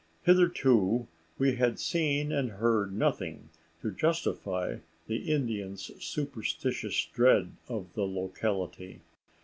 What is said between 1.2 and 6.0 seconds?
we had seen and heard nothing to justify the Indians'